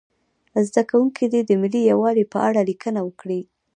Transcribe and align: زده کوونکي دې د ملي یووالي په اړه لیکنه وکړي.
زده 0.67 0.83
کوونکي 0.89 1.25
دې 1.33 1.41
د 1.43 1.51
ملي 1.61 1.81
یووالي 1.91 2.25
په 2.33 2.37
اړه 2.47 2.61
لیکنه 2.69 2.99
وکړي. 3.03 3.41